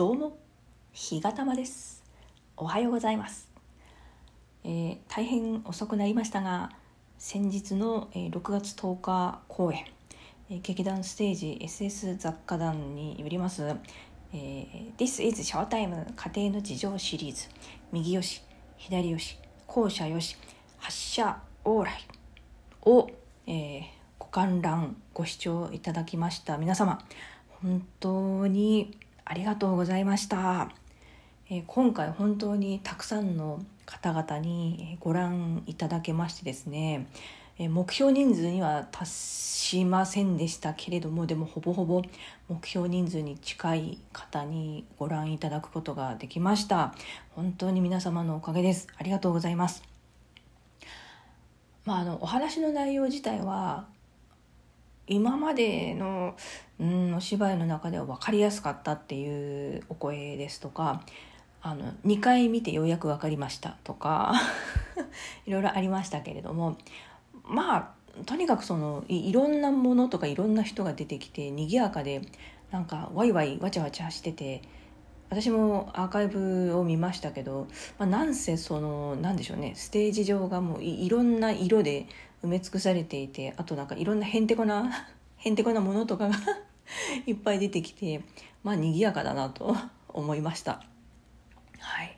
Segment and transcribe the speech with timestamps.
[0.00, 0.38] どうも、
[0.94, 2.02] 日がたまです。
[2.56, 3.50] おはようございます。
[4.64, 6.70] えー大変遅くなりましたが、
[7.18, 9.84] 先日の、えー6月10日公演、
[10.48, 13.76] えー劇団ステージ SS 雑貨団によります、
[14.32, 17.48] えー This is Showtime 家庭の事情シリーズ、
[17.92, 18.42] 右よし、
[18.78, 19.36] 左よし、
[19.66, 20.34] 後者よし、
[20.78, 21.92] 発射往来
[22.86, 23.10] を、
[23.46, 23.82] えー
[24.18, 27.04] ご観覧ご視聴いただきました皆様
[27.60, 30.70] 本当にありがとうございました、
[31.50, 37.06] えー今回本当にたくさんの方々にご覧いただけましてですね
[37.58, 39.10] えー目標人数には達
[39.70, 42.02] しませんでしたけれどもでもほぼほぼ
[42.48, 46.92] 目標人数に近い方にご覧いただくことができました。
[47.36, 48.88] 本当に皆様のおかげです。
[48.96, 49.84] ありがとうございます。
[51.84, 53.86] まあ、あのお話の内容自体は
[55.10, 56.36] 今までの、
[56.78, 61.02] うん、お芝居の中では分かりやすかったっていうお声ですとか
[61.60, 64.34] あの2回見てようやく分かりましたとか
[65.46, 66.76] いろいろありましたけれども
[67.44, 72.22] まあとにかくそのいろんなものとかいろんな人が出てきて賑やかで
[72.70, 74.62] なんかワイワイわちゃわちゃしてて
[75.30, 82.06] 私もアーカイブを見ましたけど、まあ、なんせそのなんでしょうねステージ上がもういろんな色で
[82.44, 86.34] 埋め尽くされていてあとなんかいろんなへんてこな へんてこなものとかが
[87.26, 88.22] いっぱい出てきて
[88.64, 89.76] まあ賑やかだなと
[90.10, 90.82] 思いました。
[91.78, 92.16] はい。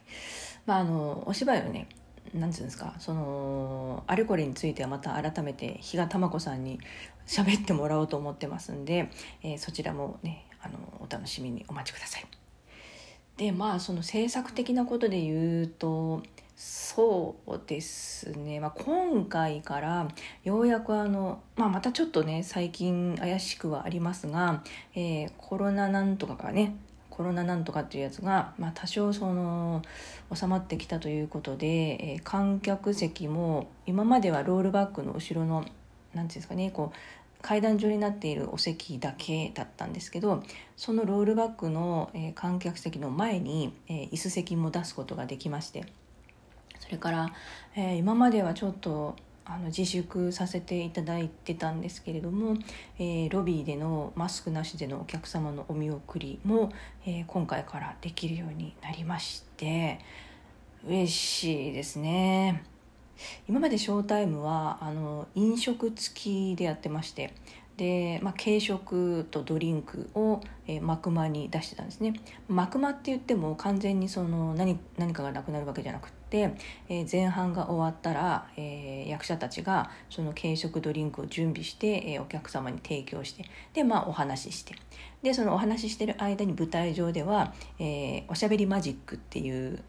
[0.65, 1.89] まああのお芝居のね
[2.33, 6.81] なんていうんですかそのあれこれについてはまた改めて比嘉珠子さんに
[7.27, 9.11] 喋ってもらおうと思ってますんで、
[9.43, 12.42] えーそちらもねあのお楽しみにお待ちください。
[13.37, 16.23] でまあその制作的なことで言うと
[16.55, 20.07] そうですね、まあ、今回から
[20.45, 24.63] ようやくあの、まあ、またちょっとね最近怪しくはありますが、
[24.95, 26.77] えーコロナなんとかがね
[27.11, 29.83] コロナなんとかっていうやつが、まあ、多少その
[30.33, 35.65] 収まってきたということで、えー観客席も今まではロールバックの後ろの
[36.15, 36.97] なんていうんですかねこう
[37.43, 40.43] 階段状になっているお席だけだったんですけど
[40.77, 45.85] そのロールバックの、え観客席の前に、え椅子席も出すことができまして
[46.81, 47.33] それから、
[47.77, 52.57] え今まではちょっとあの自粛させていただいてたんですけれども、
[52.99, 56.73] えロビーでのマスクなしでのお客様のお見送りも、
[57.05, 59.99] え今回からできるようになりまして
[60.87, 62.72] 嬉しいですね。
[63.49, 67.35] 今までショータイムはあの飲食付きでやってまして
[67.77, 72.15] で、まあ、軽食とドリンクを、えー幕間に出してたんですね。
[72.49, 76.55] 幕間って言っても完全にその何何かがなくなるわけじゃなくって、
[76.89, 84.75] えー前半が終わったら、えー役者たちがその軽食ドリンクを準備して、えお客様に提供してで、まあ、お話しして。
[85.23, 89.83] でそのお話ししてる間に舞台上では、えおしゃべりマジックっていう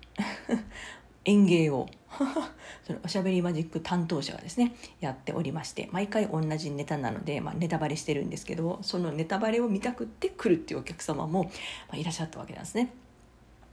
[1.26, 1.88] 演芸を
[2.84, 11.52] そのおしゃべりマジック担当者がですねやっておりまして毎回同じネタなので、まあ、ネタバレしてるんですけどそのネタバレを見たくって来るっていうお客様も、
[11.92, 12.94] ま、いらっしゃったわけなんですね。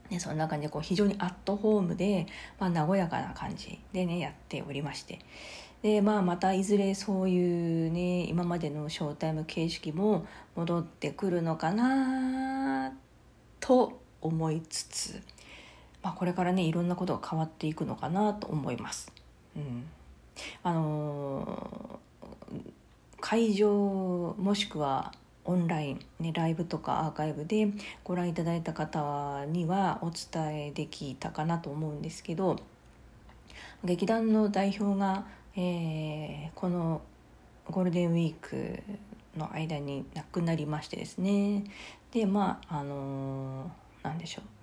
[0.09, 2.27] でそんな感じでこう非常にアットホームで、
[2.59, 5.21] まあ、和やかな感じでねやっておりまして
[5.82, 12.93] で、まあ、またいずれそういうね今までのショータイム形式も戻ってくるのかな
[13.61, 15.22] と思いつつ、
[16.03, 19.12] まあ、これからねいろんなことが変わっていくのかなと思います。
[19.56, 19.84] うん、
[20.62, 22.11] あのー
[23.22, 25.12] 会場もしくは
[25.44, 27.69] オンライン、ね、ライブとかアーカイブで
[28.03, 32.56] ご覧いただいた方にはお伝えできたかなと思うんですけど
[33.84, 37.03] 劇団の代表が、えーこの
[37.71, 38.82] ゴールデンウィーク
[39.37, 41.65] の間に亡くなりましてですね。
[42.11, 44.59] でまああのーなんでしょう。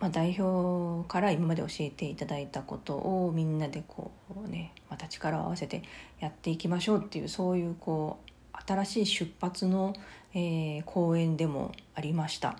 [0.00, 4.10] まあ、代表から今まで教えていただいたことをみんなでこ
[4.44, 5.82] うねまた力を合わせて
[6.20, 9.94] やっていきましょうっていうそういうこう新しい出発の、
[10.34, 12.58] えー公演でもありました。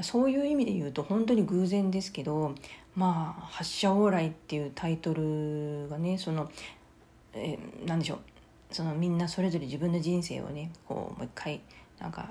[0.00, 2.54] そういう意味で言うと本当に偶然ですけど
[2.96, 6.50] 「まあ、発射往来」っていうタイトルがねその、
[7.34, 8.20] えーなんでしょう。
[8.70, 11.60] そのみんなそれぞれ自分の人生をねこうもう一回
[12.00, 12.28] なんか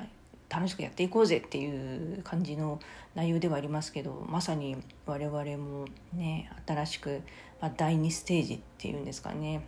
[0.51, 2.79] 楽しくやっていこうぜっていう感じの
[3.15, 4.75] 内容ではありますけどまさに
[5.05, 7.21] 我々もね新しく、
[7.61, 9.65] まあ、第2ステージっていうんですかね。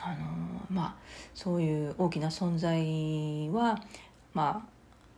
[0.00, 0.94] あのまあ
[1.34, 3.78] そういう大きな存在は
[4.32, 4.66] ま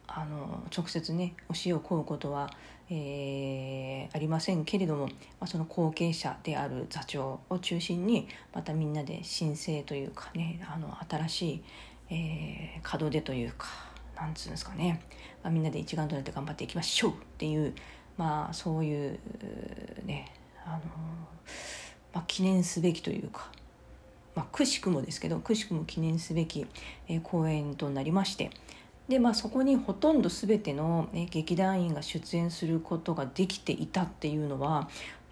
[0.09, 2.50] ああの直接ね教えを請うことは、
[2.91, 11.62] えーありませんけれども、まあ、その後継者である座長を中心にまたみんなで申請というかねあの新しい、
[12.11, 15.02] えー門出というかなんつうんですかね、
[15.43, 17.12] まあ、みんなで一丸となって頑張っていきましょう。
[17.12, 17.75] っていう
[18.16, 19.19] まあそういう
[20.05, 20.32] ね
[20.64, 20.78] あの、
[22.12, 23.50] まあ、記念すべきというか、
[24.34, 26.66] まあ、くしくもですけどくしくも記念すべき、
[27.08, 28.50] えー、公演となりまして。
[29.08, 34.88] で、まあ、そこにほとんど全ての、ね、劇団員が出演することができていたっていうのは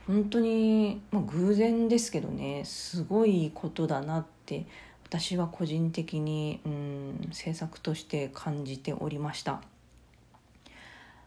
[0.07, 4.67] 本当に、まあ、偶然ですけどねすごいことだなって
[5.13, 9.61] 私は個人的にうん制作として感じておりました。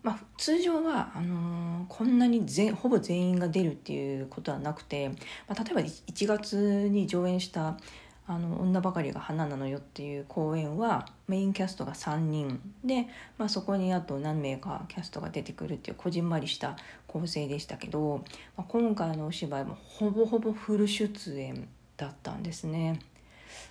[0.01, 5.09] まあ、通常はあのー、こんなに全ほぼ全員が出るっていうことはなくて、
[5.47, 7.77] まあ、例えば1月に上演した
[8.25, 13.07] 「あの女ばかりが花なのよ」っていう公演はメインキャストが3人で、
[13.37, 18.23] まあ、そこにあと何名かキャストが出てくるっていうこじんまりした構成でしたけど、
[18.57, 21.67] まあ、今回のお芝居もほぼほぼフル出演
[21.97, 22.99] だったんですね。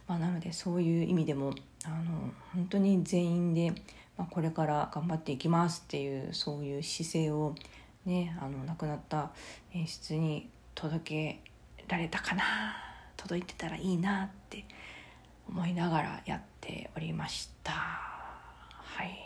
[0.07, 1.55] まあ、なのでそういう意味でも
[1.85, 3.73] あの本当に全員で。
[4.17, 7.55] まあ、これから頑張っていきますっていうそういう姿勢を
[8.07, 9.31] ねあの亡くなった
[9.73, 11.41] 演出に届け
[11.89, 12.43] られたかな
[13.17, 14.65] 届いてたらいいなって
[15.49, 19.19] 思いながらやっておりましたはい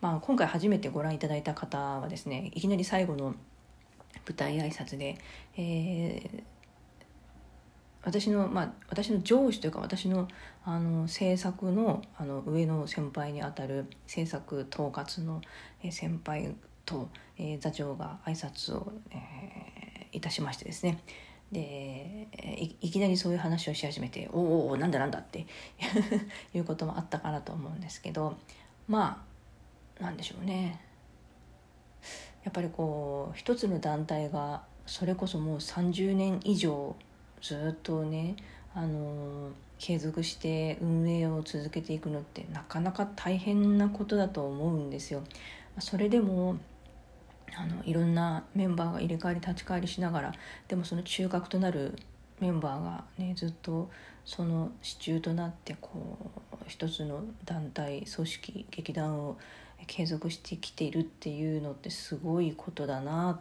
[0.00, 3.34] まあ今回初めてご覧いただいた方はですねいきなり最後の
[4.26, 5.16] 舞台挨拶で、
[5.56, 6.42] えー
[8.02, 10.28] 私の,、まあ、私の上司というか私の
[10.64, 15.40] あの制作のあの上の先輩にあたる制作統括の
[15.90, 16.54] 先輩
[16.84, 21.02] と、えー、座長が挨拶を、えー、いたしましてですね。
[21.52, 22.28] で
[22.82, 25.46] いきなりそういう話をし始めて「おおおなんだなんだ」って
[26.52, 28.36] いうこともあったかなと思うんですけど
[28.86, 29.24] ま
[29.98, 30.80] あなんでしょうね。
[32.44, 36.96] やっぱりこう一つの団体がそれこそもう30年以上
[37.40, 38.36] ずっとね
[38.74, 45.22] あの継続して運営を続けていくのってなかなか大変なことだと思うんですよ。
[45.78, 46.58] それでも
[47.56, 50.32] あのいろんなメンバーが入れ替わり立ち替わりしながら
[50.66, 51.96] でもその中核となる
[52.40, 53.90] メンバーがねずっと
[54.24, 56.16] その支柱となってこ
[56.52, 59.38] う一つの団体組織劇団を
[59.86, 63.38] 継続してきているっていうのってすごいことだなっ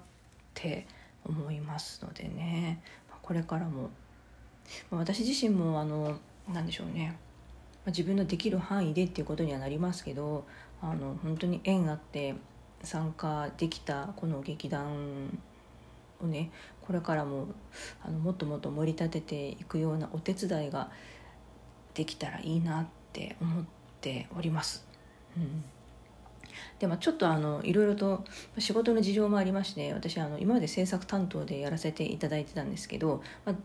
[0.54, 0.88] て
[1.26, 2.82] 思いますのでね
[3.28, 3.90] これからも、
[4.90, 7.18] まあ、私自身もあの何でしょうね、
[7.84, 10.46] まあ、自分のできる範囲でっていうことにはなりますけど
[10.82, 12.36] あの本当に縁あって
[12.84, 15.38] 参加できたこの劇団
[16.22, 16.52] をね
[16.86, 17.48] これからも
[18.02, 20.90] あのもっともっと盛り立てていくようなお手伝いが
[21.96, 23.66] できたらいいなって思っ
[24.00, 24.88] ております。
[25.36, 25.64] うん。
[26.80, 28.24] でもちょっとあのいろいろと
[28.58, 33.56] 仕事の事情もありまして私あの今まで制作担当でやらせていただいてたんですけど、まあ、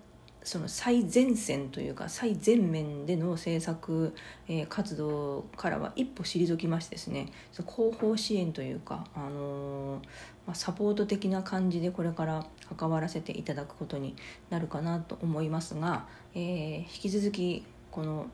[0.44, 4.14] その最前線というか最前面での制作、
[4.48, 10.04] えー、活動からは一歩退きましてですね広報支援というか、あのー、
[10.46, 14.16] まあ、サポート的な感じでこれから関わらせていただくことに
[14.50, 18.26] なるかなと思いますが、えー、引き続きこの、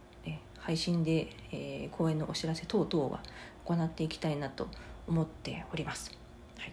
[0.58, 3.22] 配信で、え公演のお知らせ等々は
[3.64, 4.68] 行っていきたいなと
[5.06, 6.10] 思っております。
[6.58, 6.72] はい、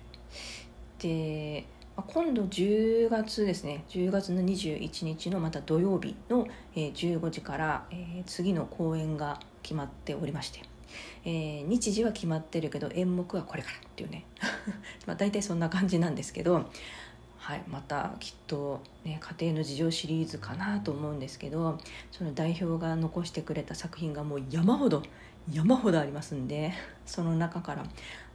[1.00, 1.66] で
[2.08, 3.86] 今度10月ですね。
[3.90, 7.86] 10月の21日のまた土曜日の15時から
[8.26, 10.60] 次の公演が決まっておりまして、
[11.24, 14.26] えー、日時は決まってるけど演目はこれからっていうね。
[15.08, 16.70] まあ大体そんな感じなんですけど、
[17.46, 21.78] はい、またきっと、ね、家庭の事情シリーズかなと思うんですけど
[22.12, 25.04] その代表が残してくれた作品がもう山ほど
[25.52, 26.74] 山ほどありますんで
[27.06, 27.86] その中から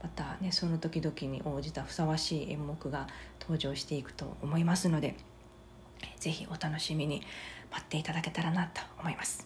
[0.01, 3.09] またねその時々に応じたふさわしい演目が
[3.41, 5.17] 登場していくと思いますので
[6.21, 7.21] 是非お楽しみに
[7.73, 9.45] 待っていただけたらなと思います。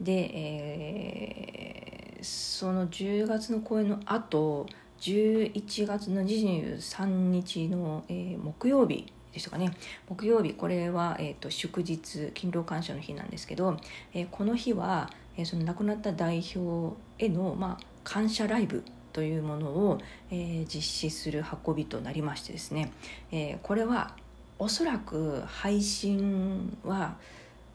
[0.00, 4.66] で、えー、その10月の公演の後
[5.02, 9.72] 11月の23日の、えー、木曜日でしたかね。
[10.08, 13.76] 木曜日これは、えーと、祝日勤労感謝の日なんですけど、
[14.14, 19.98] えー、この日は、えー、その亡くなった代表への、まあ、感謝ライブというものを、
[20.30, 22.92] えー、実施する運びとなりましてですね、
[23.32, 24.14] えー、これは
[24.60, 27.16] おそらく配信は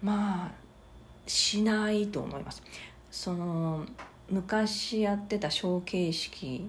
[0.01, 0.51] まあ
[1.25, 2.63] しないと思います。
[3.12, 3.86] その
[4.29, 6.67] 昔やってたショー形式、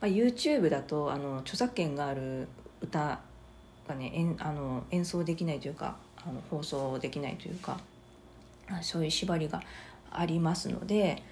[0.00, 2.48] まあ、YouTube だとあの著作権がある
[2.80, 3.20] 歌
[3.88, 7.78] がねえんあの演奏できないというかあの放送できないというか
[8.82, 9.62] そういう縛りが
[10.10, 11.22] ありますので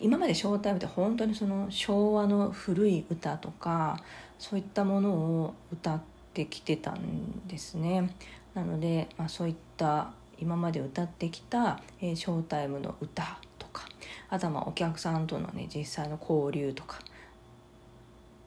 [0.00, 3.98] 今までショータイムって本当にその昭和の古い歌とか
[4.38, 6.00] そういったものを歌っ
[6.34, 8.14] てきてたんですね。
[8.54, 13.84] なので、まあ、そういった今まで歌ってきた、えー、ショータイムの歌とか
[14.28, 16.98] あとはまあお客さんとのね実際の交流とか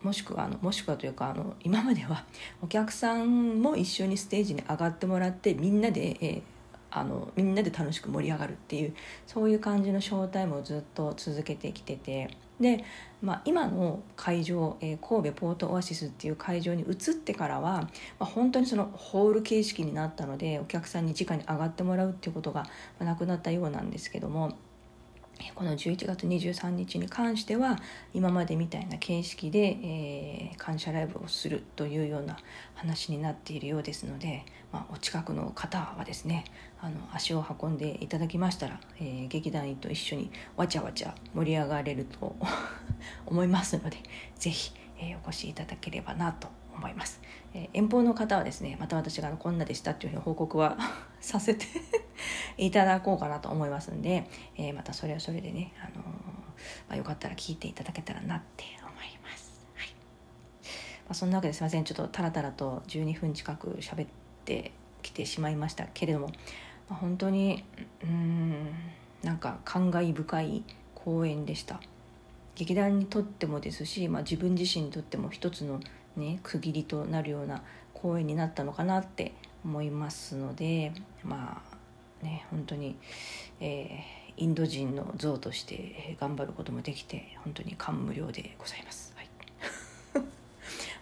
[0.03, 2.25] もしくはあのもしくはというかあの今までは
[2.62, 6.41] お客さんも一緒にステージに上がってもらってみんなで、えー、
[6.89, 8.96] あのみんなで楽しく盛り上がるっていう
[9.27, 12.84] そういう感じのショータイムをずっと続けてきててで、
[13.22, 17.89] まあ、今の会場、えー、神戸ポートオアシスっていう会場に移ってからは、ま
[18.22, 22.67] あ、本当にそのホール形式になったのでお客さんに直に上がってもらうっていうことが
[23.00, 24.58] なくなったようなんですけども。
[25.55, 27.77] この11月23日に関しては
[28.13, 32.38] 今までみたいな形式で、えー、感謝ライブをするというような
[32.75, 36.45] 話になっているようですので、まあ、お近くの方はですね
[36.79, 42.36] あの足を運んでいただきましたら、えー、劇団員と一緒にわちゃわちゃ盛り上がれると
[43.25, 43.98] 思いますので
[44.38, 47.21] 是非、えー、お越しいただければなと思います、
[47.53, 50.77] えー、遠方の方はですねまた私がこんなでしたっていうふうに報告は
[51.21, 51.65] させて
[52.57, 56.05] いただこうかなと思いますんで、えー、またそれはそれでね、あのー、
[56.87, 59.87] まあ、よかったら聞いていただけたらなって思います、はい。
[59.87, 59.95] ま
[61.09, 61.83] あ、そんなわけですいません。
[61.83, 64.09] ちょっとタラタラと12分近く喋っ
[64.45, 66.27] てきてしまいましたけれども、
[66.89, 67.63] まあ、本当に
[68.03, 68.69] うん
[69.23, 70.63] なんか感慨深い
[70.95, 71.79] 公演でした。
[72.55, 75.79] 劇団にとってもですし、まあ、自分自身にとっても一つの
[76.15, 77.61] ね区切りとなるような
[77.93, 80.91] 公演になったのかなって思いますので
[81.23, 81.61] ま
[82.21, 82.95] あね本当に、
[83.59, 89.13] えー、インド人の像として頑張ることもできて本当に感無量でございます。
[89.15, 89.29] はい、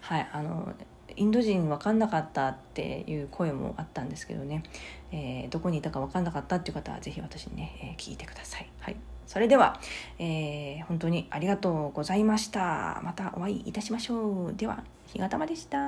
[0.00, 0.74] はい、あの
[1.16, 4.62] インド人分かんなかったっていう声もあったんですけどね、
[5.10, 8.70] えー、どこにいたか分かんなかったっていう方は是非私にね、えー、聞いてください。
[8.80, 8.96] はい
[9.30, 9.78] それでは、
[10.18, 13.00] えー、本当にありがとうございました。
[13.04, 14.54] またお会いいたしましょう。
[14.56, 15.78] では、日がたまでした。